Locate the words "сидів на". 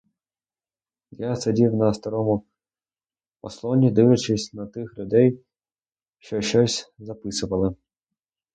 1.35-1.93